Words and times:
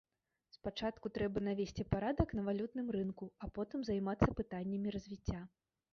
Спачатку 0.53 1.11
трэба 1.17 1.43
навесці 1.47 1.85
парадак 1.93 2.33
на 2.39 2.45
валютным 2.49 2.87
рынку, 2.97 3.31
а 3.45 3.53
потым 3.59 3.79
займацца 3.91 4.33
пытаннямі 4.41 4.95
развіцця. 4.97 5.39